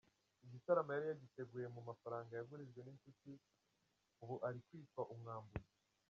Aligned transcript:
Igitaramo 0.45 0.91
yari 0.93 1.07
yagiteguye 1.11 1.67
mu 1.75 1.81
mafaranga 1.89 2.31
yagurijwe 2.33 2.79
n’inshuti, 2.83 3.31
ubu 4.23 4.35
ari 4.47 4.59
kwitwa 4.67 5.01
umwambuzi. 5.13 5.71